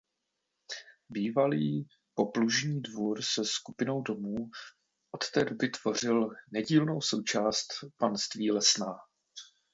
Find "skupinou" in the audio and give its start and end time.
3.45-4.01